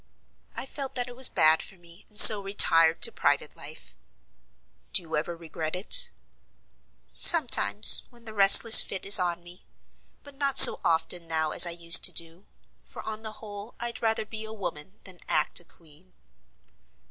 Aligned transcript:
"I 0.55 0.65
felt 0.65 0.95
that 0.95 1.07
it 1.07 1.15
was 1.15 1.29
bad 1.29 1.61
for 1.61 1.75
me, 1.75 2.07
and 2.09 2.19
so 2.19 2.41
retired 2.41 3.03
to 3.03 3.11
private 3.11 3.55
life." 3.55 3.95
"Do 4.93 5.03
you 5.03 5.15
ever 5.15 5.37
regret 5.37 5.75
it?" 5.75 6.09
"Sometimes 7.15 8.01
when 8.09 8.25
the 8.25 8.33
restless 8.33 8.81
fit 8.81 9.05
is 9.05 9.19
on 9.19 9.43
me: 9.43 9.63
but 10.23 10.33
not 10.33 10.57
so 10.57 10.79
often 10.83 11.27
now 11.27 11.51
as 11.51 11.67
I 11.67 11.85
used 11.85 12.03
to 12.05 12.11
do; 12.11 12.47
for 12.83 13.03
on 13.07 13.21
the 13.21 13.33
whole 13.33 13.75
I'd 13.79 14.01
rather 14.01 14.25
be 14.25 14.43
a 14.43 14.51
woman 14.51 14.93
than 15.03 15.19
act 15.29 15.59
a 15.59 15.63
queen." 15.63 16.11